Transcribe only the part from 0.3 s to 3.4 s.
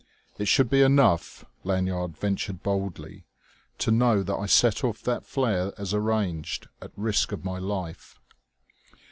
"It should be enough," Lanyard ventured boldly,